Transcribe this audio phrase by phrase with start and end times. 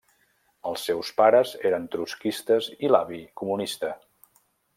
[0.69, 3.93] Els seus pares eren trotskistes i l'avi, comunista.